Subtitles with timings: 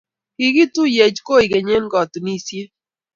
[0.55, 2.71] Ki tuiyech koigeny eng katunisiet